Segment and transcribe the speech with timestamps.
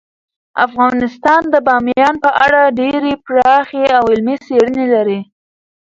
[0.65, 5.19] افغانستان د بامیان په اړه ډیرې پراخې او علمي څېړنې لري.